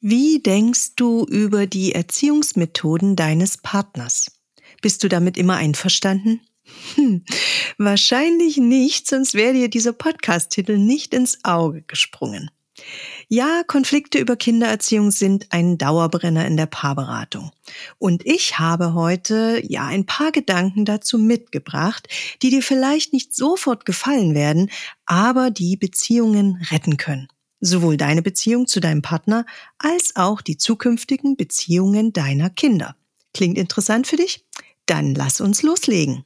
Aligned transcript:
Wie 0.00 0.40
denkst 0.40 0.94
du 0.94 1.24
über 1.24 1.66
die 1.66 1.92
Erziehungsmethoden 1.92 3.16
deines 3.16 3.56
Partners? 3.56 4.30
Bist 4.80 5.02
du 5.02 5.08
damit 5.08 5.36
immer 5.36 5.56
einverstanden? 5.56 6.40
Hm, 6.94 7.24
wahrscheinlich 7.78 8.58
nicht, 8.58 9.08
sonst 9.08 9.34
wäre 9.34 9.54
dir 9.54 9.68
dieser 9.68 9.92
Podcast-Titel 9.92 10.78
nicht 10.78 11.14
ins 11.14 11.38
Auge 11.42 11.82
gesprungen. 11.82 12.48
Ja, 13.26 13.64
Konflikte 13.66 14.20
über 14.20 14.36
Kindererziehung 14.36 15.10
sind 15.10 15.48
ein 15.50 15.78
Dauerbrenner 15.78 16.46
in 16.46 16.56
der 16.56 16.66
Paarberatung. 16.66 17.50
Und 17.98 18.24
ich 18.24 18.60
habe 18.60 18.94
heute 18.94 19.60
ja 19.66 19.86
ein 19.86 20.06
paar 20.06 20.30
Gedanken 20.30 20.84
dazu 20.84 21.18
mitgebracht, 21.18 22.06
die 22.40 22.50
dir 22.50 22.62
vielleicht 22.62 23.12
nicht 23.12 23.34
sofort 23.34 23.84
gefallen 23.84 24.36
werden, 24.36 24.70
aber 25.06 25.50
die 25.50 25.76
Beziehungen 25.76 26.64
retten 26.70 26.98
können. 26.98 27.26
Sowohl 27.60 27.96
deine 27.96 28.22
Beziehung 28.22 28.66
zu 28.68 28.78
deinem 28.78 29.02
Partner 29.02 29.44
als 29.78 30.14
auch 30.14 30.40
die 30.42 30.56
zukünftigen 30.56 31.36
Beziehungen 31.36 32.12
deiner 32.12 32.50
Kinder. 32.50 32.94
Klingt 33.34 33.58
interessant 33.58 34.06
für 34.06 34.16
dich? 34.16 34.44
Dann 34.86 35.14
lass 35.14 35.40
uns 35.40 35.62
loslegen. 35.62 36.24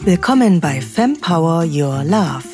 Willkommen 0.00 0.60
bei 0.60 0.80
Fempower 0.80 1.64
Your 1.64 2.02
Love, 2.02 2.44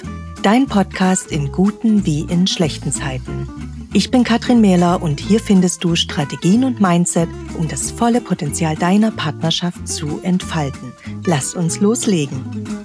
dein 0.42 0.66
Podcast 0.66 1.32
in 1.32 1.50
guten 1.50 2.04
wie 2.04 2.20
in 2.20 2.46
schlechten 2.46 2.92
Zeiten. 2.92 3.48
Ich 3.94 4.10
bin 4.10 4.22
Katrin 4.22 4.60
Mähler 4.60 5.00
und 5.00 5.18
hier 5.18 5.40
findest 5.40 5.82
du 5.82 5.96
Strategien 5.96 6.62
und 6.62 6.78
Mindset, 6.78 7.30
um 7.56 7.68
das 7.68 7.90
volle 7.90 8.20
Potenzial 8.20 8.76
deiner 8.76 9.10
Partnerschaft 9.10 9.88
zu 9.88 10.20
entfalten. 10.22 10.92
Lass 11.24 11.54
uns 11.54 11.80
loslegen. 11.80 12.77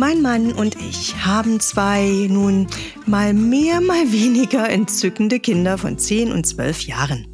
Mein 0.00 0.22
Mann 0.22 0.54
und 0.54 0.76
ich 0.80 1.14
haben 1.26 1.60
zwei 1.60 2.26
nun 2.30 2.68
mal 3.04 3.34
mehr, 3.34 3.82
mal 3.82 4.10
weniger 4.10 4.66
entzückende 4.66 5.40
Kinder 5.40 5.76
von 5.76 5.98
10 5.98 6.32
und 6.32 6.46
12 6.46 6.84
Jahren. 6.84 7.26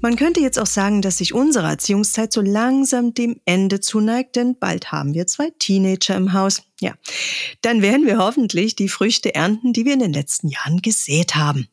Man 0.00 0.16
könnte 0.16 0.40
jetzt 0.40 0.58
auch 0.58 0.66
sagen, 0.66 1.00
dass 1.00 1.18
sich 1.18 1.32
unsere 1.32 1.68
Erziehungszeit 1.68 2.32
so 2.32 2.40
langsam 2.40 3.14
dem 3.14 3.40
Ende 3.44 3.78
zuneigt, 3.78 4.34
denn 4.34 4.58
bald 4.58 4.90
haben 4.90 5.14
wir 5.14 5.28
zwei 5.28 5.50
Teenager 5.60 6.16
im 6.16 6.32
Haus. 6.32 6.64
Ja, 6.80 6.94
dann 7.60 7.82
werden 7.82 8.04
wir 8.04 8.18
hoffentlich 8.18 8.74
die 8.74 8.88
Früchte 8.88 9.36
ernten, 9.36 9.72
die 9.72 9.84
wir 9.84 9.92
in 9.92 10.00
den 10.00 10.12
letzten 10.12 10.48
Jahren 10.48 10.82
gesät 10.82 11.36
haben. 11.36 11.68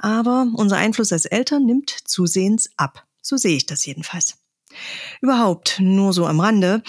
Aber 0.00 0.48
unser 0.56 0.78
Einfluss 0.78 1.12
als 1.12 1.24
Eltern 1.24 1.66
nimmt 1.66 1.90
zusehends 2.04 2.68
ab. 2.76 3.04
So 3.22 3.36
sehe 3.36 3.56
ich 3.56 3.66
das 3.66 3.86
jedenfalls. 3.86 4.38
Überhaupt, 5.20 5.78
nur 5.78 6.12
so 6.12 6.26
am 6.26 6.40
Rande, 6.40 6.82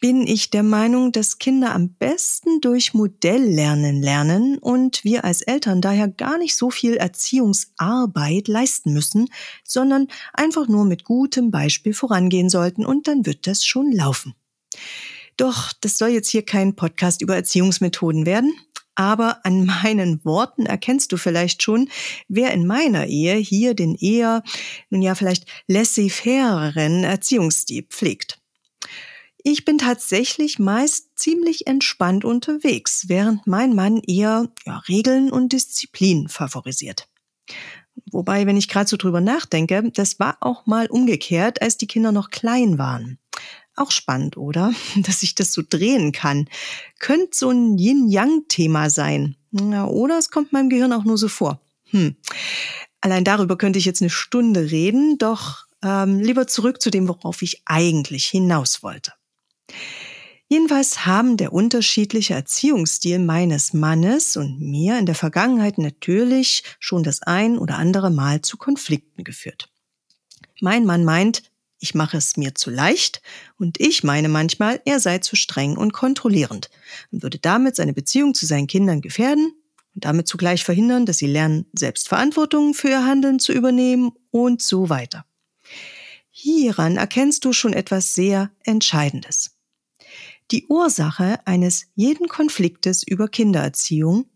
bin 0.00 0.26
ich 0.26 0.50
der 0.50 0.62
Meinung, 0.62 1.12
dass 1.12 1.38
Kinder 1.38 1.74
am 1.74 1.90
besten 1.94 2.60
durch 2.60 2.94
Modelllernen 2.94 4.00
lernen 4.00 4.58
und 4.58 5.02
wir 5.04 5.24
als 5.24 5.42
Eltern 5.42 5.80
daher 5.80 6.08
gar 6.08 6.38
nicht 6.38 6.56
so 6.56 6.70
viel 6.70 6.96
Erziehungsarbeit 6.96 8.48
leisten 8.48 8.92
müssen, 8.92 9.28
sondern 9.64 10.08
einfach 10.32 10.68
nur 10.68 10.84
mit 10.84 11.04
gutem 11.04 11.50
Beispiel 11.50 11.94
vorangehen 11.94 12.48
sollten 12.48 12.86
und 12.86 13.08
dann 13.08 13.26
wird 13.26 13.46
das 13.46 13.64
schon 13.64 13.92
laufen. 13.92 14.34
Doch 15.36 15.72
das 15.80 15.98
soll 15.98 16.10
jetzt 16.10 16.30
hier 16.30 16.44
kein 16.44 16.74
Podcast 16.74 17.22
über 17.22 17.36
Erziehungsmethoden 17.36 18.26
werden. 18.26 18.52
Aber 18.96 19.46
an 19.46 19.64
meinen 19.64 20.24
Worten 20.24 20.66
erkennst 20.66 21.12
du 21.12 21.16
vielleicht 21.16 21.62
schon, 21.62 21.88
wer 22.26 22.52
in 22.52 22.66
meiner 22.66 23.06
Ehe 23.06 23.36
hier 23.36 23.74
den 23.74 23.94
eher, 23.94 24.42
nun 24.90 25.02
ja, 25.02 25.14
vielleicht 25.14 25.46
laissez-faireren 25.68 27.04
Erziehungsstil 27.04 27.84
pflegt. 27.84 28.37
Ich 29.50 29.64
bin 29.64 29.78
tatsächlich 29.78 30.58
meist 30.58 31.18
ziemlich 31.18 31.66
entspannt 31.66 32.26
unterwegs, 32.26 33.08
während 33.08 33.46
mein 33.46 33.74
Mann 33.74 34.02
eher 34.06 34.50
ja, 34.66 34.76
Regeln 34.88 35.32
und 35.32 35.54
Disziplin 35.54 36.28
favorisiert. 36.28 37.08
Wobei, 38.12 38.44
wenn 38.46 38.58
ich 38.58 38.68
gerade 38.68 38.90
so 38.90 38.98
drüber 38.98 39.22
nachdenke, 39.22 39.90
das 39.94 40.20
war 40.20 40.36
auch 40.40 40.66
mal 40.66 40.86
umgekehrt, 40.88 41.62
als 41.62 41.78
die 41.78 41.86
Kinder 41.86 42.12
noch 42.12 42.28
klein 42.28 42.76
waren. 42.76 43.18
Auch 43.74 43.90
spannend, 43.90 44.36
oder? 44.36 44.74
Dass 44.96 45.22
ich 45.22 45.34
das 45.34 45.54
so 45.54 45.62
drehen 45.66 46.12
kann. 46.12 46.50
Könnte 46.98 47.30
so 47.32 47.48
ein 47.48 47.78
Yin-Yang-Thema 47.78 48.90
sein. 48.90 49.34
Ja, 49.52 49.86
oder 49.86 50.18
es 50.18 50.30
kommt 50.30 50.52
meinem 50.52 50.68
Gehirn 50.68 50.92
auch 50.92 51.04
nur 51.04 51.16
so 51.16 51.28
vor. 51.28 51.62
Hm. 51.84 52.16
Allein 53.00 53.24
darüber 53.24 53.56
könnte 53.56 53.78
ich 53.78 53.86
jetzt 53.86 54.02
eine 54.02 54.10
Stunde 54.10 54.70
reden, 54.70 55.16
doch 55.16 55.64
ähm, 55.82 56.20
lieber 56.20 56.46
zurück 56.46 56.82
zu 56.82 56.90
dem, 56.90 57.08
worauf 57.08 57.40
ich 57.40 57.62
eigentlich 57.64 58.26
hinaus 58.26 58.82
wollte. 58.82 59.12
Jedenfalls 60.50 61.04
haben 61.04 61.36
der 61.36 61.52
unterschiedliche 61.52 62.32
Erziehungsstil 62.32 63.18
meines 63.18 63.74
Mannes 63.74 64.36
und 64.36 64.60
mir 64.60 64.98
in 64.98 65.04
der 65.04 65.14
Vergangenheit 65.14 65.76
natürlich 65.76 66.62
schon 66.80 67.02
das 67.02 67.22
ein 67.22 67.58
oder 67.58 67.76
andere 67.76 68.10
Mal 68.10 68.40
zu 68.40 68.56
Konflikten 68.56 69.24
geführt. 69.24 69.68
Mein 70.60 70.86
Mann 70.86 71.04
meint, 71.04 71.42
ich 71.80 71.94
mache 71.94 72.16
es 72.16 72.36
mir 72.36 72.54
zu 72.54 72.70
leicht 72.70 73.22
und 73.58 73.78
ich 73.78 74.02
meine 74.02 74.28
manchmal, 74.28 74.80
er 74.86 75.00
sei 75.00 75.18
zu 75.18 75.36
streng 75.36 75.76
und 75.76 75.92
kontrollierend 75.92 76.70
und 77.12 77.22
würde 77.22 77.38
damit 77.38 77.76
seine 77.76 77.92
Beziehung 77.92 78.34
zu 78.34 78.46
seinen 78.46 78.66
Kindern 78.66 79.02
gefährden 79.02 79.52
und 79.94 80.04
damit 80.04 80.26
zugleich 80.26 80.64
verhindern, 80.64 81.06
dass 81.06 81.18
sie 81.18 81.26
lernen, 81.26 81.66
selbst 81.72 82.08
Verantwortung 82.08 82.72
für 82.72 82.88
ihr 82.88 83.04
Handeln 83.04 83.38
zu 83.38 83.52
übernehmen 83.52 84.12
und 84.30 84.62
so 84.62 84.88
weiter. 84.88 85.26
Hieran 86.30 86.96
erkennst 86.96 87.44
du 87.44 87.52
schon 87.52 87.74
etwas 87.74 88.14
sehr 88.14 88.50
Entscheidendes. 88.64 89.57
Die 90.50 90.66
Ursache 90.68 91.40
eines 91.46 91.86
jeden 91.94 92.28
Konfliktes 92.28 93.02
über 93.02 93.28
Kindererziehung 93.28 94.26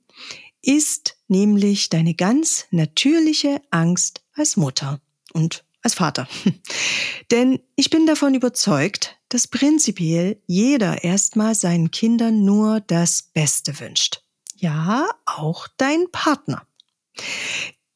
ist 0.61 1.17
nämlich 1.27 1.89
deine 1.89 2.15
ganz 2.15 2.67
natürliche 2.71 3.61
Angst 3.71 4.23
als 4.35 4.57
Mutter 4.57 5.01
und 5.33 5.65
als 5.83 5.95
Vater. 5.95 6.29
Denn 7.31 7.61
ich 7.77 7.91
bin 7.91 8.07
davon 8.07 8.35
überzeugt, 8.35 9.19
dass 9.29 9.49
prinzipiell 9.49 10.41
jeder 10.47 11.03
erstmal 11.03 11.55
seinen 11.55 11.91
Kindern 11.91 12.45
nur 12.45 12.81
das 12.81 13.23
Beste 13.23 13.81
wünscht. 13.81 14.23
Ja, 14.57 15.09
auch 15.25 15.67
dein 15.77 16.11
Partner. 16.13 16.67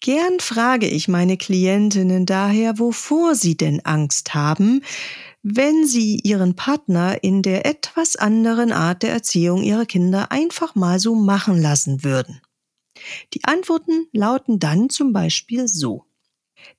Gern 0.00 0.40
frage 0.40 0.88
ich 0.88 1.08
meine 1.08 1.36
Klientinnen 1.36 2.26
daher, 2.26 2.78
wovor 2.78 3.34
sie 3.34 3.56
denn 3.56 3.84
Angst 3.84 4.34
haben, 4.34 4.82
wenn 5.48 5.86
Sie 5.86 6.18
Ihren 6.24 6.56
Partner 6.56 7.22
in 7.22 7.40
der 7.40 7.66
etwas 7.66 8.16
anderen 8.16 8.72
Art 8.72 9.04
der 9.04 9.12
Erziehung 9.12 9.62
Ihrer 9.62 9.86
Kinder 9.86 10.32
einfach 10.32 10.74
mal 10.74 10.98
so 10.98 11.14
machen 11.14 11.62
lassen 11.62 12.02
würden? 12.02 12.40
Die 13.32 13.44
Antworten 13.44 14.08
lauten 14.12 14.58
dann 14.58 14.90
zum 14.90 15.12
Beispiel 15.12 15.68
so. 15.68 16.04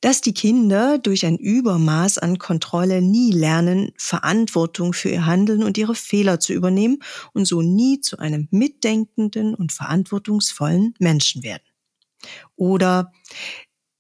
Dass 0.02 0.20
die 0.20 0.34
Kinder 0.34 0.98
durch 0.98 1.26
ein 1.26 1.38
Übermaß 1.38 2.18
an 2.18 2.40
Kontrolle 2.40 3.02
nie 3.02 3.32
lernen, 3.32 3.94
Verantwortung 3.98 4.92
für 4.92 5.10
ihr 5.10 5.26
Handeln 5.26 5.64
und 5.64 5.78
ihre 5.78 5.96
Fehler 5.96 6.42
zu 6.42 6.52
übernehmen 6.52 6.98
und 7.32 7.46
so 7.46 7.62
nie 7.62 8.02
zu 8.02 8.18
einem 8.20 8.50
mitdenkenden 8.52 9.56
und 9.56 9.72
verantwortungsvollen 9.72 10.94
Menschen 11.00 11.42
werden. 11.42 11.64
Oder 12.58 13.14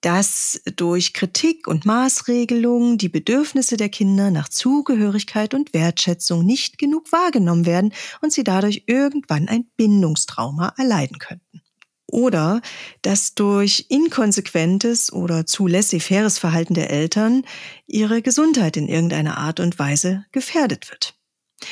dass 0.07 0.61
durch 0.77 1.11
Kritik 1.11 1.67
und 1.67 1.83
Maßregelungen 1.83 2.97
die 2.97 3.09
Bedürfnisse 3.09 3.75
der 3.75 3.89
Kinder 3.89 4.31
nach 4.31 4.47
Zugehörigkeit 4.47 5.53
und 5.53 5.73
Wertschätzung 5.73 6.45
nicht 6.45 6.77
genug 6.77 7.11
wahrgenommen 7.11 7.65
werden 7.65 7.91
und 8.21 8.31
sie 8.31 8.45
dadurch 8.45 8.83
irgendwann 8.87 9.49
ein 9.49 9.65
Bindungstrauma 9.75 10.73
erleiden 10.77 11.19
könnten. 11.19 11.61
Oder 12.09 12.61
dass 13.01 13.35
durch 13.35 13.87
inkonsequentes 13.89 15.11
oder 15.11 15.45
zu 15.45 15.67
laissez-faires 15.67 16.39
Verhalten 16.39 16.73
der 16.73 16.89
Eltern 16.89 17.43
ihre 17.85 18.21
Gesundheit 18.21 18.77
in 18.77 18.87
irgendeiner 18.87 19.37
Art 19.37 19.59
und 19.59 19.77
Weise 19.77 20.23
gefährdet 20.31 20.89
wird. 20.89 21.16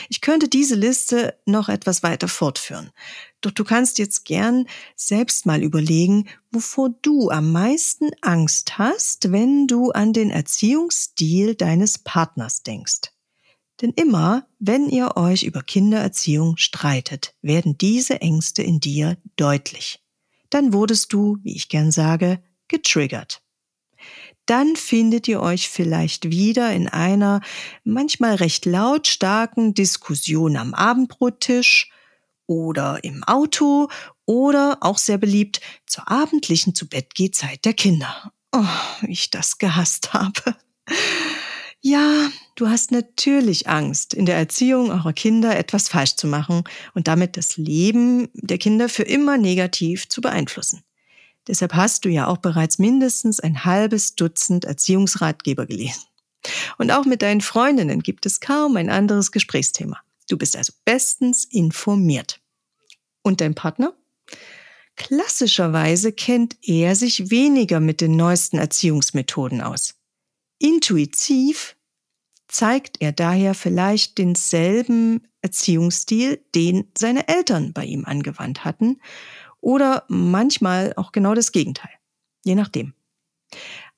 Ich 0.09 0.22
könnte 0.22 0.47
diese 0.47 0.75
Liste 0.75 1.40
noch 1.46 1.69
etwas 1.69 2.01
weiter 2.01 2.28
fortführen. 2.28 2.91
Doch 3.41 3.51
du 3.51 3.63
kannst 3.63 4.00
jetzt 4.00 4.25
gern 4.25 4.68
selbst 4.96 5.46
mal 5.46 5.62
überlegen, 5.62 6.28
wovor 6.51 6.89
du 7.01 7.30
am 7.30 7.51
meisten 7.51 8.10
Angst 8.21 8.77
hast, 8.80 9.31
wenn 9.31 9.68
du 9.68 9.92
an 9.92 10.13
den 10.13 10.31
Erziehungsstil 10.31 11.56
deines 11.56 12.00
Partners 12.00 12.63
denkst. 12.63 13.12
Denn 13.81 13.92
immer, 13.92 14.48
wenn 14.57 14.89
ihr 14.89 15.18
euch 15.18 15.44
über 15.44 15.62
Kindererziehung 15.62 16.57
streitet, 16.57 17.36
werden 17.42 17.77
diese 17.77 18.21
Ängste 18.21 18.63
in 18.63 18.80
dir 18.80 19.18
deutlich. 19.36 20.01
Dann 20.50 20.74
wurdest 20.74 21.13
du, 21.13 21.38
wie 21.44 21.56
ich 21.56 21.69
gern 21.69 21.92
sage, 21.92 22.42
getriggert 22.68 23.44
dann 24.45 24.75
findet 24.75 25.27
ihr 25.27 25.42
euch 25.42 25.69
vielleicht 25.69 26.30
wieder 26.30 26.71
in 26.74 26.88
einer 26.88 27.42
manchmal 27.83 28.36
recht 28.36 28.65
lautstarken 28.65 29.74
Diskussion 29.74 30.57
am 30.57 30.74
Abendbrottisch 30.74 31.89
oder 32.47 33.03
im 33.03 33.24
Auto 33.24 33.89
oder 34.25 34.77
auch 34.81 34.97
sehr 34.97 35.18
beliebt 35.18 35.62
zur 35.86 36.09
abendlichen 36.09 36.75
Zubettgehzeit 36.75 37.65
der 37.65 37.74
Kinder. 37.74 38.31
Oh, 38.51 38.63
wie 39.01 39.12
ich 39.12 39.31
das 39.31 39.57
gehasst 39.57 40.13
habe. 40.13 40.56
Ja, 41.81 42.30
Du 42.56 42.69
hast 42.69 42.91
natürlich 42.91 43.68
Angst, 43.68 44.13
in 44.13 44.25
der 44.25 44.38
Erziehung 44.38 44.89
eurer 44.89 45.12
Kinder 45.12 45.57
etwas 45.57 45.89
falsch 45.89 46.15
zu 46.15 46.25
machen 46.25 46.63
und 46.94 47.09
damit 47.09 47.36
das 47.36 47.57
Leben 47.57 48.30
der 48.33 48.57
Kinder 48.57 48.88
für 48.88 49.03
immer 49.03 49.38
negativ 49.38 50.07
zu 50.07 50.21
beeinflussen. 50.21 50.83
Deshalb 51.47 51.74
hast 51.74 52.06
du 52.06 52.09
ja 52.09 52.27
auch 52.27 52.38
bereits 52.38 52.80
mindestens 52.80 53.39
ein 53.39 53.65
halbes 53.65 54.15
Dutzend 54.15 54.65
Erziehungsratgeber 54.65 55.65
gelesen. 55.65 56.03
Und 56.77 56.92
auch 56.92 57.06
mit 57.06 57.21
deinen 57.21 57.42
Freundinnen 57.42 58.01
gibt 58.01 58.25
es 58.25 58.39
kaum 58.39 58.77
ein 58.77 58.89
anderes 58.89 59.31
Gesprächsthema. 59.31 60.00
Du 60.30 60.38
bist 60.38 60.56
also 60.56 60.74
bestens 60.86 61.45
informiert. 61.45 62.39
Und 63.21 63.42
dein 63.42 63.56
Partner? 63.56 63.94
Klassischerweise 64.95 66.12
kennt 66.12 66.57
er 66.62 66.95
sich 66.95 67.30
weniger 67.30 67.80
mit 67.80 68.01
den 68.01 68.15
neuesten 68.15 68.57
Erziehungsmethoden 68.57 69.62
aus. 69.62 69.95
Intuitiv 70.57 71.75
zeigt 72.48 73.01
er 73.01 73.12
daher 73.12 73.56
vielleicht 73.56 74.18
denselben 74.18 75.27
Erziehungsstil, 75.41 76.44
den 76.56 76.89
seine 76.98 77.27
Eltern 77.27 77.74
bei 77.74 77.83
ihm 77.83 78.06
angewandt 78.06 78.63
hatten, 78.63 79.01
oder 79.65 80.06
manchmal 80.09 80.94
auch 80.95 81.12
genau 81.12 81.33
das 81.33 81.51
Gegenteil, 81.51 81.89
je 82.44 82.53
nachdem. 82.53 82.94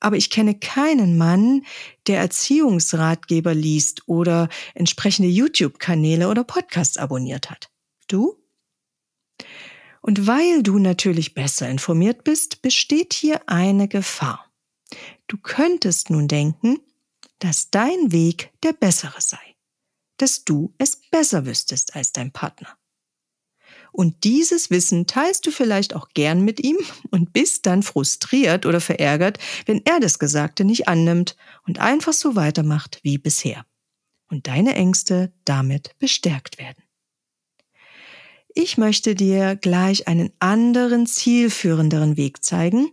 Aber 0.00 0.16
ich 0.16 0.30
kenne 0.30 0.58
keinen 0.58 1.18
Mann, 1.18 1.66
der 2.06 2.20
Erziehungsratgeber 2.20 3.54
liest 3.54 4.08
oder 4.08 4.48
entsprechende 4.74 5.28
YouTube-Kanäle 5.28 6.28
oder 6.28 6.42
Podcasts 6.42 6.96
abonniert 6.96 7.50
hat. 7.50 7.70
Du? 8.06 8.42
Und 10.00 10.26
weil 10.26 10.62
du 10.62 10.78
natürlich 10.78 11.34
besser 11.34 11.68
informiert 11.68 12.24
bist, 12.24 12.62
besteht 12.62 13.12
hier 13.12 13.46
eine 13.46 13.88
Gefahr. 13.88 14.50
Du 15.26 15.36
könntest 15.36 16.08
nun 16.08 16.28
denken, 16.28 16.78
dass 17.40 17.70
dein 17.70 18.10
Weg 18.10 18.52
der 18.62 18.72
bessere 18.72 19.20
sei, 19.20 19.56
dass 20.16 20.44
du 20.44 20.72
es 20.78 20.96
besser 21.10 21.44
wüsstest 21.44 21.94
als 21.94 22.12
dein 22.12 22.32
Partner. 22.32 22.77
Und 23.98 24.22
dieses 24.22 24.70
Wissen 24.70 25.08
teilst 25.08 25.44
du 25.44 25.50
vielleicht 25.50 25.92
auch 25.96 26.10
gern 26.10 26.42
mit 26.42 26.60
ihm 26.60 26.76
und 27.10 27.32
bist 27.32 27.66
dann 27.66 27.82
frustriert 27.82 28.64
oder 28.64 28.80
verärgert, 28.80 29.38
wenn 29.66 29.84
er 29.84 29.98
das 29.98 30.20
Gesagte 30.20 30.64
nicht 30.64 30.86
annimmt 30.86 31.34
und 31.66 31.80
einfach 31.80 32.12
so 32.12 32.36
weitermacht 32.36 33.00
wie 33.02 33.18
bisher. 33.18 33.66
Und 34.30 34.46
deine 34.46 34.76
Ängste 34.76 35.32
damit 35.44 35.98
bestärkt 35.98 36.58
werden. 36.58 36.84
Ich 38.54 38.78
möchte 38.78 39.16
dir 39.16 39.56
gleich 39.56 40.06
einen 40.06 40.30
anderen, 40.38 41.08
zielführenderen 41.08 42.16
Weg 42.16 42.44
zeigen, 42.44 42.92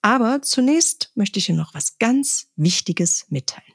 aber 0.00 0.40
zunächst 0.40 1.12
möchte 1.16 1.38
ich 1.38 1.46
dir 1.46 1.54
noch 1.54 1.74
was 1.74 1.98
ganz 1.98 2.48
Wichtiges 2.56 3.26
mitteilen. 3.28 3.74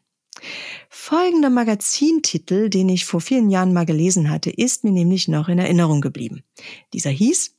Folgender 0.89 1.49
Magazintitel, 1.49 2.69
den 2.69 2.89
ich 2.89 3.05
vor 3.05 3.21
vielen 3.21 3.49
Jahren 3.49 3.73
mal 3.73 3.85
gelesen 3.85 4.29
hatte, 4.29 4.49
ist 4.49 4.83
mir 4.83 4.91
nämlich 4.91 5.27
noch 5.27 5.47
in 5.47 5.59
Erinnerung 5.59 6.01
geblieben. 6.01 6.43
Dieser 6.93 7.09
hieß 7.11 7.55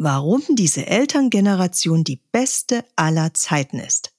Warum 0.00 0.44
diese 0.50 0.86
Elterngeneration 0.86 2.04
die 2.04 2.20
beste 2.30 2.84
aller 2.94 3.34
Zeiten 3.34 3.80
ist. 3.80 4.12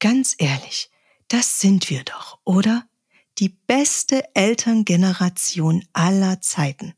Ganz 0.00 0.34
ehrlich, 0.38 0.90
das 1.28 1.60
sind 1.60 1.88
wir 1.88 2.02
doch, 2.02 2.40
oder? 2.42 2.88
Die 3.38 3.48
beste 3.48 4.24
Elterngeneration 4.34 5.84
aller 5.92 6.40
Zeiten. 6.40 6.94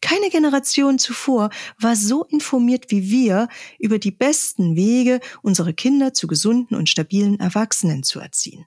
Keine 0.00 0.30
Generation 0.30 1.00
zuvor 1.00 1.50
war 1.76 1.96
so 1.96 2.22
informiert 2.22 2.92
wie 2.92 3.10
wir 3.10 3.48
über 3.80 3.98
die 3.98 4.12
besten 4.12 4.76
Wege, 4.76 5.20
unsere 5.42 5.74
Kinder 5.74 6.14
zu 6.14 6.28
gesunden 6.28 6.76
und 6.76 6.88
stabilen 6.88 7.40
Erwachsenen 7.40 8.04
zu 8.04 8.20
erziehen. 8.20 8.64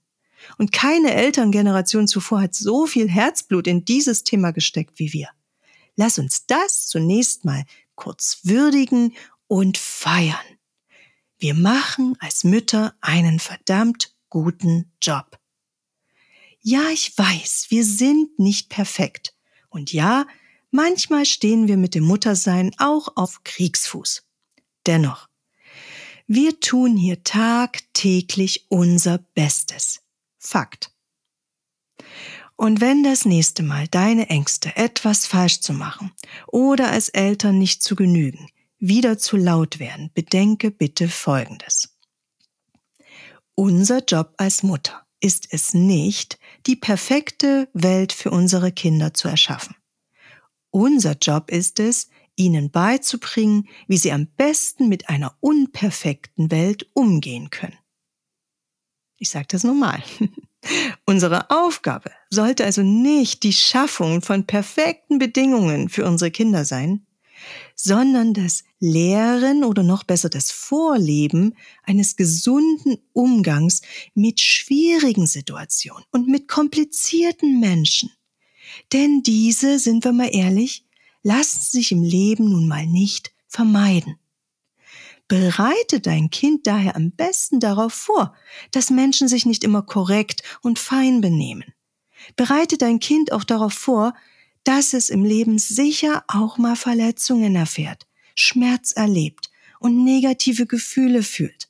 Und 0.58 0.72
keine 0.72 1.14
Elterngeneration 1.14 2.08
zuvor 2.08 2.42
hat 2.42 2.56
so 2.56 2.86
viel 2.88 3.10
Herzblut 3.10 3.68
in 3.68 3.86
dieses 3.86 4.24
Thema 4.24 4.52
gesteckt 4.52 5.00
wie 5.00 5.14
wir. 5.14 5.30
Lass 5.96 6.20
uns 6.20 6.46
das 6.46 6.88
zunächst 6.88 7.46
mal 7.46 7.66
kurz 7.96 8.40
würdigen 8.44 9.14
und 9.48 9.78
feiern. 9.78 10.36
Wir 11.38 11.54
machen 11.54 12.16
als 12.20 12.44
Mütter 12.44 12.96
einen 13.02 13.40
verdammt 13.40 14.16
guten 14.30 14.92
Job. 15.02 15.40
Ja, 16.62 16.90
ich 16.92 17.18
weiß, 17.18 17.68
wir 17.70 17.86
sind 17.86 18.40
nicht 18.40 18.70
perfekt. 18.70 19.34
Und 19.70 19.94
ja, 19.94 20.26
Manchmal 20.72 21.26
stehen 21.26 21.68
wir 21.68 21.78
mit 21.78 21.96
dem 21.96 22.04
Muttersein 22.04 22.72
auch 22.78 23.16
auf 23.16 23.44
Kriegsfuß. 23.44 24.24
Dennoch, 24.86 25.28
wir 26.28 26.60
tun 26.60 26.96
hier 26.96 27.24
tagtäglich 27.24 28.68
unser 28.70 29.18
Bestes. 29.18 30.02
Fakt. 30.40 30.92
Und 32.56 32.82
wenn 32.82 33.04
das 33.04 33.26
nächste 33.26 33.64
Mal 33.64 33.88
deine 33.88 34.30
Ängste, 34.30 34.76
etwas 34.76 35.26
falsch 35.26 35.62
zu 35.62 35.74
machen 35.74 36.12
oder 36.48 36.92
als 36.92 37.10
Eltern 37.10 37.58
nicht 37.58 37.84
zu 37.84 37.96
genügen, 37.96 38.50
wieder 38.80 39.18
zu 39.18 39.38
laut 39.38 39.80
werden, 39.80 40.12
bedenke 40.14 40.72
bitte 40.72 41.08
Folgendes. 41.08 41.98
Unser 43.56 44.04
Job 44.06 44.34
als 44.38 44.64
Mutter 44.64 45.06
ist 45.20 45.48
es 45.52 45.74
nicht, 45.74 46.40
die 46.66 46.78
perfekte 46.78 47.70
Welt 47.74 48.14
für 48.14 48.32
unsere 48.32 48.72
Kinder 48.72 49.14
zu 49.14 49.28
erschaffen. 49.28 49.76
Unser 50.72 51.18
Job 51.22 51.52
ist 51.52 51.80
es, 51.80 52.10
ihnen 52.36 52.72
beizubringen, 52.72 53.68
wie 53.88 53.98
sie 53.98 54.14
am 54.14 54.28
besten 54.28 54.88
mit 54.88 55.10
einer 55.10 55.36
unperfekten 55.42 56.52
Welt 56.52 56.88
umgehen 56.94 57.50
können. 57.50 57.78
Ich 59.20 59.30
sage 59.30 59.48
das 59.50 59.64
normal. 59.64 60.02
Unsere 61.06 61.50
Aufgabe 61.52 62.12
sollte 62.30 62.66
also 62.66 62.82
nicht 62.82 63.44
die 63.44 63.54
Schaffung 63.54 64.22
von 64.22 64.46
perfekten 64.46 65.20
Bedingungen 65.20 65.90
für 65.90 66.06
unsere 66.06 66.32
Kinder 66.32 66.66
sein, 66.66 67.06
sondern 67.76 68.34
das 68.34 68.64
Lehren 68.80 69.64
oder 69.64 69.84
noch 69.84 70.04
besser 70.04 70.30
das 70.30 70.52
Vorleben 70.52 71.56
eines 71.84 72.16
gesunden 72.16 72.98
Umgangs 73.14 73.82
mit 74.14 74.40
schwierigen 74.40 75.28
Situationen 75.28 76.04
und 76.12 76.28
mit 76.28 76.48
komplizierten 76.48 77.60
Menschen. 77.60 78.12
Denn 78.94 79.22
diese, 79.24 79.80
sind 79.80 80.06
wir 80.06 80.14
mal 80.14 80.34
ehrlich, 80.34 80.86
lassen 81.24 81.62
sich 81.62 81.92
im 81.92 82.04
Leben 82.04 82.50
nun 82.50 82.68
mal 82.68 82.86
nicht 82.86 83.34
vermeiden. 83.48 84.18
Bereite 85.30 86.02
dein 86.02 86.32
Kind 86.32 86.66
daher 86.66 86.96
am 86.96 87.12
besten 87.12 87.60
darauf 87.60 87.94
vor, 87.94 88.36
dass 88.72 88.90
Menschen 88.90 89.28
sich 89.28 89.46
nicht 89.46 89.64
immer 89.64 89.84
korrekt 89.84 90.42
und 90.62 90.80
fein 90.80 91.22
benehmen. 91.22 91.72
Bereite 92.36 92.80
dein 92.80 93.00
Kind 93.00 93.32
auch 93.32 93.44
darauf 93.44 93.74
vor, 93.74 94.16
dass 94.64 94.94
es 94.94 95.10
im 95.12 95.24
Leben 95.24 95.60
sicher 95.60 96.24
auch 96.28 96.58
mal 96.58 96.76
Verletzungen 96.76 97.56
erfährt, 97.56 98.08
Schmerz 98.34 98.92
erlebt 98.92 99.52
und 99.80 100.04
negative 100.04 100.66
Gefühle 100.66 101.22
fühlt. 101.22 101.70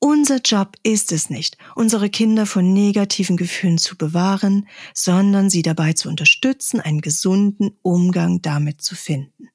Unser 0.00 0.40
Job 0.40 0.76
ist 0.82 1.12
es 1.12 1.30
nicht, 1.30 1.56
unsere 1.76 2.10
Kinder 2.10 2.44
von 2.44 2.72
negativen 2.72 3.36
Gefühlen 3.36 3.78
zu 3.78 3.96
bewahren, 3.96 4.66
sondern 4.94 5.48
sie 5.48 5.62
dabei 5.62 5.92
zu 5.92 6.08
unterstützen, 6.08 6.80
einen 6.80 7.00
gesunden 7.00 7.78
Umgang 7.82 8.42
damit 8.42 8.82
zu 8.82 8.96
finden. 8.96 9.48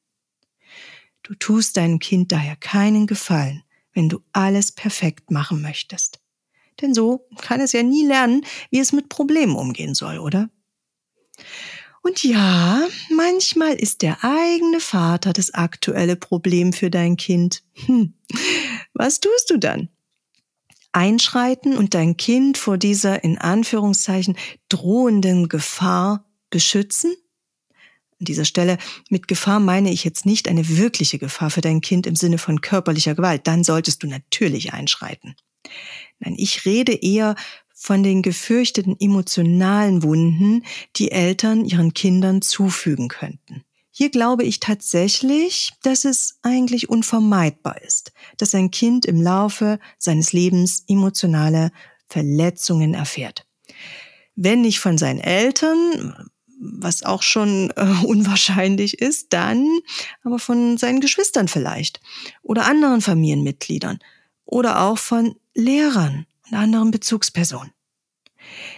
Du 1.23 1.35
tust 1.35 1.77
deinem 1.77 1.99
Kind 1.99 2.31
daher 2.31 2.55
keinen 2.55 3.07
Gefallen, 3.07 3.63
wenn 3.93 4.09
du 4.09 4.21
alles 4.33 4.71
perfekt 4.71 5.31
machen 5.31 5.61
möchtest. 5.61 6.19
Denn 6.81 6.93
so 6.93 7.27
kann 7.41 7.61
es 7.61 7.73
ja 7.73 7.83
nie 7.83 8.05
lernen, 8.05 8.45
wie 8.69 8.79
es 8.79 8.91
mit 8.91 9.09
Problemen 9.09 9.55
umgehen 9.55 9.93
soll, 9.93 10.17
oder? 10.17 10.49
Und 12.01 12.23
ja, 12.23 12.87
manchmal 13.15 13.73
ist 13.75 14.01
der 14.01 14.23
eigene 14.23 14.79
Vater 14.79 15.33
das 15.33 15.53
aktuelle 15.53 16.15
Problem 16.15 16.73
für 16.73 16.89
dein 16.89 17.15
Kind. 17.17 17.63
Hm. 17.85 18.13
Was 18.93 19.19
tust 19.19 19.51
du 19.51 19.57
dann? 19.57 19.89
einschreiten 20.93 21.77
und 21.77 21.93
dein 21.93 22.17
Kind 22.17 22.57
vor 22.57 22.77
dieser 22.77 23.23
in 23.23 23.37
Anführungszeichen 23.37 24.37
drohenden 24.69 25.47
Gefahr 25.49 26.25
beschützen? 26.49 27.15
An 28.21 28.25
dieser 28.25 28.45
Stelle, 28.45 28.77
mit 29.09 29.27
Gefahr 29.27 29.59
meine 29.59 29.91
ich 29.91 30.03
jetzt 30.03 30.27
nicht 30.27 30.47
eine 30.47 30.77
wirkliche 30.77 31.17
Gefahr 31.17 31.49
für 31.49 31.61
dein 31.61 31.81
Kind 31.81 32.05
im 32.05 32.15
Sinne 32.15 32.37
von 32.37 32.61
körperlicher 32.61 33.15
Gewalt. 33.15 33.47
Dann 33.47 33.63
solltest 33.63 34.03
du 34.03 34.07
natürlich 34.07 34.73
einschreiten. 34.73 35.35
Nein, 36.19 36.35
ich 36.37 36.63
rede 36.65 36.93
eher 36.93 37.33
von 37.73 38.03
den 38.03 38.21
gefürchteten 38.21 38.95
emotionalen 38.99 40.03
Wunden, 40.03 40.63
die 40.97 41.11
Eltern 41.11 41.65
ihren 41.65 41.95
Kindern 41.95 42.43
zufügen 42.43 43.07
könnten. 43.07 43.63
Hier 43.89 44.11
glaube 44.11 44.43
ich 44.43 44.59
tatsächlich, 44.59 45.71
dass 45.81 46.05
es 46.05 46.37
eigentlich 46.43 46.89
unvermeidbar 46.89 47.81
ist, 47.81 48.13
dass 48.37 48.53
ein 48.53 48.69
Kind 48.69 49.07
im 49.07 49.19
Laufe 49.19 49.79
seines 49.97 50.31
Lebens 50.31 50.83
emotionale 50.87 51.71
Verletzungen 52.07 52.93
erfährt. 52.93 53.47
Wenn 54.35 54.61
nicht 54.61 54.79
von 54.79 54.99
seinen 54.99 55.19
Eltern, 55.19 56.29
was 56.61 57.03
auch 57.03 57.23
schon 57.23 57.71
äh, 57.75 57.81
unwahrscheinlich 58.05 59.01
ist, 59.01 59.33
dann 59.33 59.67
aber 60.23 60.39
von 60.39 60.77
seinen 60.77 61.01
Geschwistern 61.01 61.47
vielleicht 61.47 61.99
oder 62.43 62.65
anderen 62.65 63.01
Familienmitgliedern 63.01 63.99
oder 64.45 64.81
auch 64.81 64.97
von 64.97 65.35
Lehrern 65.55 66.25
und 66.47 66.57
anderen 66.57 66.91
Bezugspersonen. 66.91 67.71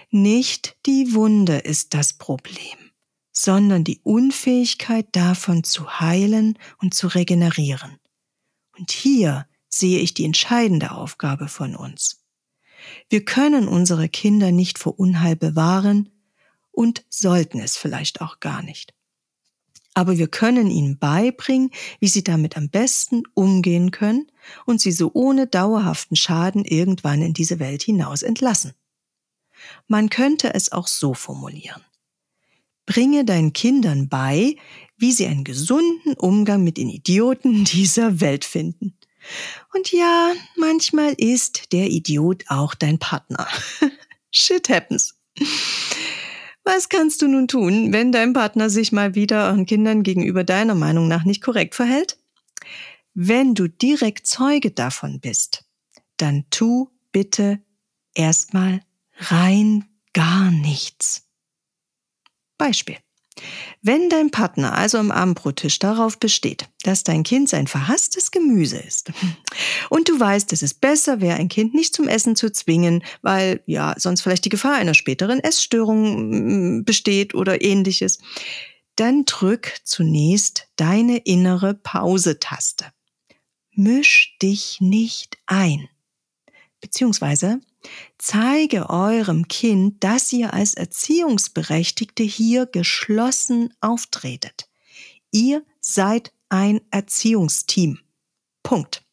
Nicht 0.10 0.78
die 0.86 1.14
Wunde 1.14 1.58
ist 1.58 1.94
das 1.94 2.14
Problem, 2.14 2.78
sondern 3.32 3.84
die 3.84 4.00
Unfähigkeit 4.04 5.08
davon 5.12 5.64
zu 5.64 6.00
heilen 6.00 6.58
und 6.82 6.94
zu 6.94 7.08
regenerieren. 7.08 8.00
Und 8.78 8.92
hier 8.92 9.48
sehe 9.70 10.00
ich 10.00 10.14
die 10.14 10.26
entscheidende 10.26 10.92
Aufgabe 10.92 11.48
von 11.48 11.76
uns. 11.76 12.24
Wir 13.10 13.24
können 13.24 13.68
unsere 13.68 14.10
Kinder 14.10 14.52
nicht 14.52 14.78
vor 14.78 15.00
Unheil 15.00 15.36
bewahren 15.36 16.10
und 16.74 17.06
sollten 17.10 17.60
es 17.60 17.78
vielleicht 17.78 18.20
auch 18.20 18.42
gar 18.42 18.62
nicht. 18.62 18.94
Aber 19.94 20.18
wir 20.18 20.28
können 20.28 20.72
ihnen 20.72 20.98
beibringen, 20.98 21.70
wie 22.00 22.08
sie 22.08 22.24
damit 22.24 22.58
am 22.58 22.70
besten 22.70 23.24
umgehen 23.36 23.92
können 23.92 24.32
und 24.66 24.82
sie 24.82 24.92
so 24.92 25.12
ohne 25.14 25.48
dauerhaften 25.48 26.16
Schaden 26.16 26.66
irgendwann 26.66 27.22
in 27.22 27.34
diese 27.34 27.60
Welt 27.60 27.84
hinaus 27.84 28.24
entlassen. 28.24 28.74
Man 29.88 30.10
könnte 30.10 30.54
es 30.54 30.72
auch 30.72 30.88
so 30.88 31.14
formulieren. 31.14 31.82
Bringe 32.86 33.24
deinen 33.24 33.54
Kindern 33.54 34.10
bei, 34.10 34.58
wie 34.98 35.14
sie 35.14 35.28
einen 35.28 35.44
gesunden 35.44 36.16
Umgang 36.16 36.64
mit 36.64 36.78
den 36.78 36.90
Idioten 36.90 37.64
dieser 37.64 38.20
Welt 38.20 38.46
finden. 38.46 38.98
Und 39.74 39.92
ja, 39.94 40.34
manchmal 40.58 41.14
ist 41.14 41.72
der 41.72 41.90
Idiot 41.90 42.44
auch 42.48 42.74
dein 42.76 43.00
Partner. 43.00 43.48
Shit 44.32 44.68
happens. 44.70 45.16
Was 46.64 46.88
kannst 46.88 47.22
du 47.22 47.28
nun 47.28 47.48
tun, 47.48 47.92
wenn 47.92 48.12
dein 48.12 48.34
Partner 48.34 48.70
sich 48.70 48.92
mal 48.92 49.16
wieder 49.16 49.48
euren 49.48 49.66
Kindern 49.66 50.04
gegenüber 50.04 50.44
deiner 50.44 50.76
Meinung 50.76 51.08
nach 51.08 51.26
nicht 51.26 51.42
korrekt 51.42 51.76
verhält? 51.76 52.18
Wenn 53.14 53.54
du 53.54 53.68
direkt 53.68 54.26
Zeuge 54.26 54.72
davon 54.72 55.20
bist, 55.20 55.66
dann 56.18 56.46
tu 56.50 56.90
bitte 57.12 57.62
erstmal 58.16 58.80
rein 59.18 59.86
gar 60.14 60.52
nichts. 60.52 61.28
Beispiel. 62.58 62.98
Wenn 63.82 64.10
dein 64.10 64.32
Partner 64.32 64.74
also 64.74 64.98
am 64.98 65.12
Abendbrottisch 65.12 65.80
darauf 65.80 66.20
besteht, 66.20 66.70
dass 66.84 67.04
dein 67.04 67.24
Kind 67.24 67.50
sein 67.50 67.68
verhasstes 67.68 68.32
Gemüse 68.32 68.78
ist 68.78 69.12
und 69.90 70.10
du 70.10 70.20
weißt, 70.20 70.52
dass 70.52 70.62
es 70.62 70.74
besser 70.74 71.22
wäre, 71.22 71.38
ein 71.38 71.50
Kind 71.50 71.74
nicht 71.74 71.94
zum 71.94 72.08
Essen 72.08 72.36
zu 72.36 72.52
zwingen, 72.52 73.04
weil 73.22 73.62
ja 73.66 73.96
sonst 73.98 74.22
vielleicht 74.22 74.46
die 74.46 74.50
Gefahr 74.50 74.76
einer 74.76 74.94
späteren 74.94 75.40
Essstörung 75.40 76.80
mm, 76.80 76.86
besteht 76.86 77.34
oder 77.34 77.62
ähnliches, 77.62 78.20
dann 78.96 79.26
drück 79.26 79.74
zunächst 79.84 80.68
deine 80.76 81.18
innere 81.18 81.74
Pause-Taste. 81.74 82.86
Misch 83.72 84.38
dich 84.42 84.78
nicht 84.80 85.38
ein. 85.48 85.90
Beziehungsweise 86.80 87.60
Zeige 88.18 88.90
eurem 88.90 89.48
Kind, 89.48 90.04
dass 90.04 90.32
ihr 90.32 90.54
als 90.54 90.74
Erziehungsberechtigte 90.74 92.24
hier 92.24 92.66
geschlossen 92.66 93.74
auftretet. 93.82 94.70
Ihr 95.32 95.66
seid 95.82 96.34
ein 96.50 96.82
Erziehungsteam. 96.92 98.00
Punkt. 98.62 99.04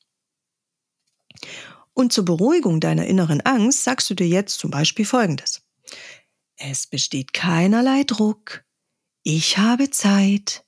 Und 1.94 2.12
zur 2.12 2.24
Beruhigung 2.24 2.80
deiner 2.80 3.06
inneren 3.06 3.40
Angst 3.40 3.84
sagst 3.84 4.08
du 4.10 4.14
dir 4.14 4.28
jetzt 4.28 4.58
zum 4.58 4.70
Beispiel 4.70 5.04
Folgendes. 5.04 5.62
Es 6.56 6.86
besteht 6.86 7.32
keinerlei 7.32 8.04
Druck. 8.04 8.64
Ich 9.22 9.58
habe 9.58 9.90
Zeit. 9.90 10.64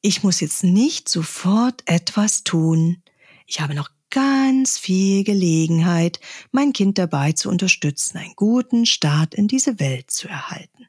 Ich 0.00 0.22
muss 0.22 0.40
jetzt 0.40 0.62
nicht 0.64 1.08
sofort 1.08 1.82
etwas 1.86 2.44
tun. 2.44 3.02
Ich 3.46 3.60
habe 3.60 3.74
noch 3.74 3.90
ganz 4.14 4.78
viel 4.78 5.24
Gelegenheit, 5.24 6.20
mein 6.52 6.72
Kind 6.72 6.98
dabei 6.98 7.32
zu 7.32 7.50
unterstützen, 7.50 8.18
einen 8.18 8.36
guten 8.36 8.86
Start 8.86 9.34
in 9.34 9.48
diese 9.48 9.80
Welt 9.80 10.08
zu 10.08 10.28
erhalten. 10.28 10.86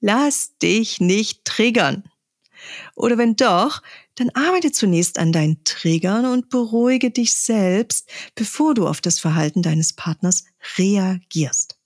Lass 0.00 0.56
dich 0.58 1.00
nicht 1.00 1.44
triggern. 1.44 2.04
Oder 2.94 3.18
wenn 3.18 3.34
doch, 3.34 3.82
dann 4.14 4.30
arbeite 4.30 4.70
zunächst 4.70 5.18
an 5.18 5.32
deinen 5.32 5.64
Triggern 5.64 6.26
und 6.26 6.48
beruhige 6.48 7.10
dich 7.10 7.34
selbst, 7.34 8.08
bevor 8.36 8.74
du 8.74 8.86
auf 8.86 9.00
das 9.00 9.18
Verhalten 9.18 9.60
deines 9.60 9.92
Partners 9.92 10.44
reagierst. 10.78 11.76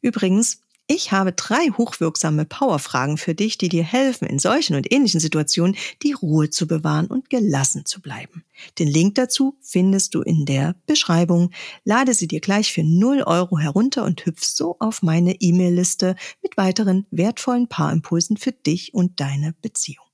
Übrigens, 0.00 0.62
ich 0.88 1.10
habe 1.10 1.32
drei 1.32 1.70
hochwirksame 1.76 2.44
Powerfragen 2.44 3.18
für 3.18 3.34
dich, 3.34 3.58
die 3.58 3.68
dir 3.68 3.82
helfen, 3.82 4.26
in 4.26 4.38
solchen 4.38 4.76
und 4.76 4.92
ähnlichen 4.92 5.18
Situationen 5.18 5.76
die 6.02 6.12
Ruhe 6.12 6.50
zu 6.50 6.66
bewahren 6.66 7.08
und 7.08 7.28
gelassen 7.28 7.84
zu 7.84 8.00
bleiben. 8.00 8.44
Den 8.78 8.86
Link 8.88 9.16
dazu 9.16 9.56
findest 9.60 10.14
du 10.14 10.22
in 10.22 10.46
der 10.46 10.76
Beschreibung. 10.86 11.50
Lade 11.84 12.14
sie 12.14 12.28
dir 12.28 12.40
gleich 12.40 12.72
für 12.72 12.84
0 12.84 13.22
Euro 13.22 13.58
herunter 13.58 14.04
und 14.04 14.24
hüpf 14.24 14.44
so 14.44 14.76
auf 14.78 15.02
meine 15.02 15.40
E-Mail-Liste 15.40 16.14
mit 16.42 16.56
weiteren 16.56 17.06
wertvollen 17.10 17.68
Paarimpulsen 17.68 18.36
für 18.36 18.52
dich 18.52 18.94
und 18.94 19.18
deine 19.20 19.54
Beziehung. 19.60 20.06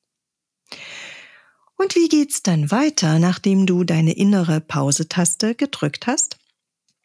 Und 1.77 1.97
wie 1.97 2.09
geht's 2.09 2.43
dann 2.43 2.71
weiter, 2.71 3.19
nachdem 3.19 3.67
du 3.67 3.85
deine 3.85 4.13
innere 4.13 4.61
Pause-Taste 4.61 5.55
gedrückt 5.55 6.07
hast? 6.07 6.39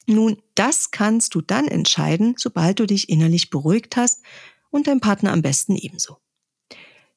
Nun, 0.08 0.42
das 0.56 0.92
kannst 0.92 1.36
du 1.36 1.42
dann 1.42 1.68
entscheiden, 1.68 2.36
sobald 2.38 2.80
du 2.80 2.88
dich 2.88 3.10
innerlich 3.10 3.50
beruhigt 3.50 3.98
hast 3.98 4.24
und 4.70 4.88
dein 4.88 5.02
Partner 5.02 5.34
am 5.34 5.42
besten 5.42 5.76
ebenso. 5.76 6.18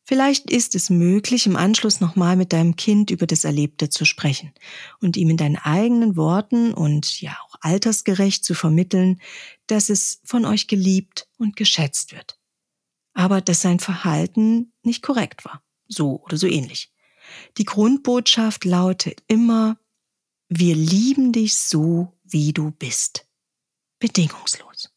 Vielleicht 0.02 0.50
ist 0.50 0.75
es 0.75 0.90
möglich, 0.90 1.47
im 1.47 1.54
Anschluss 1.54 2.00
nochmal 2.00 2.35
mit 2.35 2.52
deinem 2.52 2.75
Kind 2.75 3.12
über 3.12 3.28
das 3.28 3.44
Erlebte 3.44 3.90
zu 3.90 4.04
sprechen 4.04 4.52
und 5.00 5.16
ihm 5.16 5.30
in 5.30 5.37
deinen 5.37 5.54
eigenen 5.54 6.16
Worten 6.16 6.75
und 6.75 7.20
ja 7.20 7.37
auch 7.47 7.54
altersgerecht 7.61 8.44
zu 8.44 8.54
vermitteln, 8.54 9.20
dass 9.68 9.88
es 9.88 10.20
von 10.25 10.44
euch 10.44 10.66
geliebt 10.66 11.28
und 11.38 11.54
geschätzt 11.54 12.12
wird. 12.12 12.40
Aber 13.12 13.40
dass 13.40 13.61
sein 13.61 13.78
Verhalten 13.78 14.73
nicht 14.82 15.02
korrekt 15.02 15.44
war. 15.44 15.62
So 15.87 16.20
oder 16.25 16.37
so 16.37 16.49
ähnlich. 16.49 16.92
Die 17.56 17.64
Grundbotschaft 17.64 18.64
lautet 18.64 19.23
immer, 19.28 19.78
wir 20.49 20.75
lieben 20.75 21.30
dich 21.30 21.54
so, 21.54 22.18
wie 22.32 22.52
du 22.52 22.70
bist. 22.70 23.26
Bedingungslos. 23.99 24.90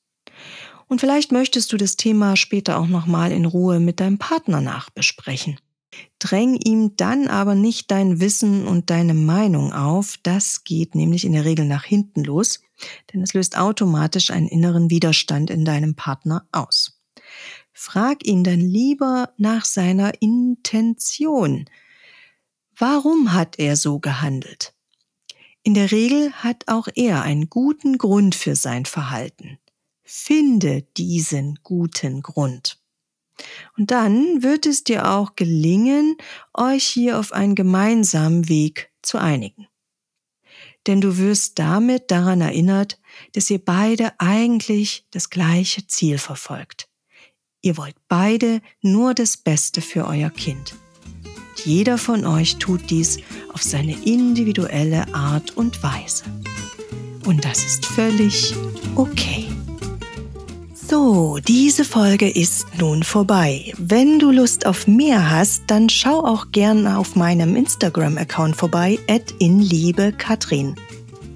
Und 0.87 0.99
vielleicht 0.99 1.31
möchtest 1.31 1.71
du 1.71 1.77
das 1.77 1.95
Thema 1.95 2.35
später 2.35 2.77
auch 2.77 2.87
nochmal 2.87 3.31
in 3.31 3.45
Ruhe 3.45 3.79
mit 3.79 3.99
deinem 3.99 4.17
Partner 4.17 4.61
nachbesprechen. 4.61 5.57
Dräng 6.19 6.55
ihm 6.55 6.95
dann 6.95 7.27
aber 7.27 7.55
nicht 7.55 7.91
dein 7.91 8.19
Wissen 8.19 8.67
und 8.67 8.89
deine 8.89 9.13
Meinung 9.13 9.73
auf. 9.73 10.17
Das 10.23 10.63
geht 10.63 10.95
nämlich 10.95 11.25
in 11.25 11.33
der 11.33 11.45
Regel 11.45 11.65
nach 11.65 11.83
hinten 11.83 12.23
los, 12.23 12.61
denn 13.11 13.21
es 13.21 13.33
löst 13.33 13.57
automatisch 13.57 14.31
einen 14.31 14.47
inneren 14.47 14.89
Widerstand 14.89 15.49
in 15.49 15.65
deinem 15.65 15.95
Partner 15.95 16.47
aus. 16.51 16.99
Frag 17.73 18.25
ihn 18.25 18.43
dann 18.43 18.59
lieber 18.59 19.33
nach 19.37 19.65
seiner 19.65 20.21
Intention. 20.21 21.65
Warum 22.77 23.33
hat 23.33 23.59
er 23.59 23.75
so 23.75 23.99
gehandelt? 23.99 24.72
In 25.63 25.73
der 25.73 25.91
Regel 25.91 26.33
hat 26.33 26.65
auch 26.67 26.89
er 26.93 27.21
einen 27.21 27.49
guten 27.49 27.97
Grund 27.97 28.35
für 28.35 28.55
sein 28.55 28.85
Verhalten. 28.85 29.59
Finde 30.03 30.83
diesen 30.97 31.59
guten 31.63 32.21
Grund. 32.21 32.81
Und 33.77 33.89
dann 33.91 34.43
wird 34.43 34.65
es 34.65 34.83
dir 34.83 35.09
auch 35.09 35.35
gelingen, 35.35 36.17
euch 36.53 36.83
hier 36.83 37.17
auf 37.17 37.31
einen 37.31 37.55
gemeinsamen 37.55 38.49
Weg 38.49 38.91
zu 39.01 39.17
einigen. 39.17 39.67
Denn 40.85 40.99
du 40.99 41.17
wirst 41.17 41.57
damit 41.59 42.11
daran 42.11 42.41
erinnert, 42.41 42.99
dass 43.31 43.49
ihr 43.49 43.63
beide 43.63 44.11
eigentlich 44.19 45.07
das 45.11 45.29
gleiche 45.29 45.87
Ziel 45.87 46.17
verfolgt. 46.17 46.89
Ihr 47.61 47.77
wollt 47.77 47.95
beide 48.09 48.61
nur 48.81 49.13
das 49.13 49.37
Beste 49.37 49.79
für 49.79 50.05
euer 50.05 50.29
Kind. 50.29 50.75
Jeder 51.65 51.97
von 51.97 52.25
euch 52.25 52.57
tut 52.57 52.89
dies 52.89 53.17
auf 53.53 53.63
seine 53.63 53.95
individuelle 54.05 55.13
Art 55.13 55.55
und 55.55 55.81
Weise. 55.81 56.23
Und 57.25 57.45
das 57.45 57.63
ist 57.63 57.85
völlig 57.85 58.53
okay. 58.95 59.47
So, 60.73 61.39
diese 61.47 61.85
Folge 61.85 62.29
ist 62.29 62.67
nun 62.77 63.03
vorbei. 63.03 63.73
Wenn 63.77 64.19
du 64.19 64.31
Lust 64.31 64.65
auf 64.65 64.85
mehr 64.87 65.31
hast, 65.31 65.63
dann 65.67 65.89
schau 65.89 66.19
auch 66.19 66.51
gerne 66.51 66.97
auf 66.97 67.15
meinem 67.15 67.55
Instagram-Account 67.55 68.55
vorbei, 68.55 68.99
at 69.09 69.33
inliebekatrin. 69.39 70.75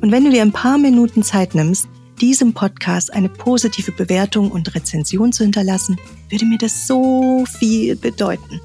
Und 0.02 0.12
wenn 0.12 0.26
du 0.26 0.30
dir 0.30 0.42
ein 0.42 0.52
paar 0.52 0.78
Minuten 0.78 1.24
Zeit 1.24 1.56
nimmst, 1.56 1.88
diesem 2.20 2.54
Podcast 2.54 3.14
eine 3.14 3.30
positive 3.30 3.92
Bewertung 3.92 4.52
und 4.52 4.76
Rezension 4.76 5.32
zu 5.32 5.44
hinterlassen, 5.44 5.98
würde 6.30 6.46
mir 6.46 6.58
das 6.58 6.86
so 6.86 7.46
viel 7.60 7.96
bedeuten. 7.96 8.60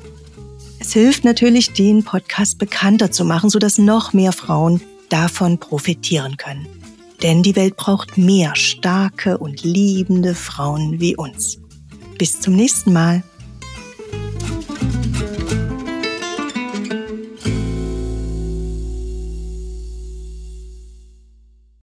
Es 0.84 0.94
hilft 0.94 1.22
natürlich, 1.22 1.74
den 1.74 2.02
Podcast 2.02 2.58
bekannter 2.58 3.12
zu 3.12 3.24
machen, 3.24 3.50
sodass 3.50 3.78
noch 3.78 4.12
mehr 4.14 4.32
Frauen 4.32 4.80
davon 5.10 5.58
profitieren 5.58 6.36
können. 6.36 6.66
Denn 7.22 7.44
die 7.44 7.54
Welt 7.54 7.76
braucht 7.76 8.18
mehr 8.18 8.56
starke 8.56 9.38
und 9.38 9.62
liebende 9.62 10.34
Frauen 10.34 10.98
wie 10.98 11.14
uns. 11.14 11.60
Bis 12.18 12.40
zum 12.40 12.56
nächsten 12.56 12.92
Mal. 12.92 13.22